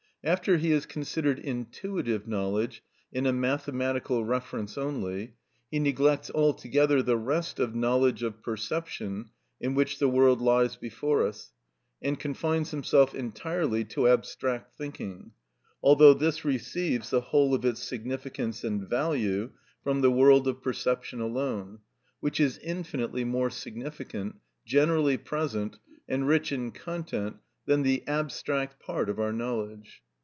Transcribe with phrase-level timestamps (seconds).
[0.23, 5.33] After he has considered intuitive knowledge in a mathematical reference only,
[5.71, 11.25] he neglects altogether the rest of knowledge of perception in which the world lies before
[11.25, 11.53] us,
[12.03, 15.31] and confines himself entirely to abstract thinking,
[15.81, 19.49] although this receives the whole of its significance and value
[19.83, 21.79] from the world of perception alone,
[22.19, 24.35] which is infinitely more significant,
[24.67, 30.03] generally present, and rich in content than the abstract part of our knowledge.